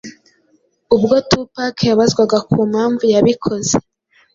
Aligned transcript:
Ubwo 0.95 1.15
Tupac 1.29 1.75
yabazwaga 1.89 2.37
ku 2.49 2.59
mpamvu 2.71 3.03
yabikoze 3.13 3.73